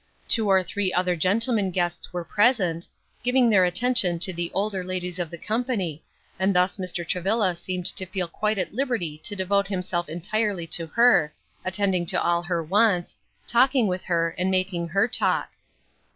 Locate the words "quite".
8.27-8.57